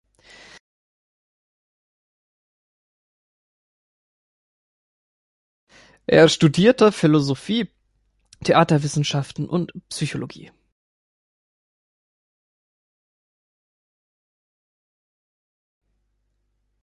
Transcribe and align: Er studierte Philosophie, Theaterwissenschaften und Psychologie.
Er 6.07 6.27
studierte 6.27 6.91
Philosophie, 6.91 7.69
Theaterwissenschaften 8.43 9.47
und 9.47 9.71
Psychologie. 9.89 10.51